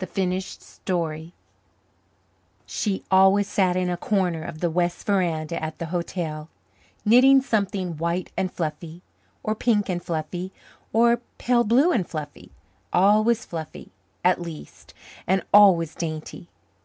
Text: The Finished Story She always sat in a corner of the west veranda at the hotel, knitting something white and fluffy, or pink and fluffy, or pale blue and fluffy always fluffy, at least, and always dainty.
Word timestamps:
The 0.00 0.06
Finished 0.08 0.62
Story 0.62 1.32
She 2.66 3.04
always 3.08 3.46
sat 3.48 3.76
in 3.76 3.88
a 3.88 3.96
corner 3.96 4.42
of 4.42 4.58
the 4.58 4.68
west 4.68 5.06
veranda 5.06 5.62
at 5.62 5.78
the 5.78 5.86
hotel, 5.94 6.48
knitting 7.04 7.40
something 7.40 7.96
white 7.96 8.32
and 8.36 8.52
fluffy, 8.52 9.00
or 9.44 9.54
pink 9.54 9.88
and 9.88 10.02
fluffy, 10.02 10.50
or 10.92 11.20
pale 11.38 11.62
blue 11.62 11.92
and 11.92 12.04
fluffy 12.04 12.50
always 12.92 13.44
fluffy, 13.44 13.92
at 14.24 14.40
least, 14.42 14.92
and 15.24 15.40
always 15.54 15.94
dainty. 15.94 16.48